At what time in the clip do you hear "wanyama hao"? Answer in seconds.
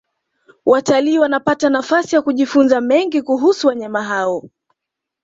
3.67-4.49